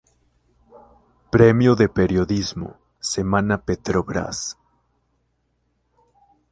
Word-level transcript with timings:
Premio 1.35 1.75
de 1.75 1.87
periodismo 1.87 2.73
Semana-Petrobras. 3.01 4.57